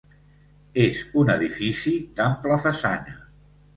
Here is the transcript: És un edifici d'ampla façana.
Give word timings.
És 0.83 1.01
un 1.23 1.29
edifici 1.33 1.93
d'ampla 2.21 2.59
façana. 2.65 3.19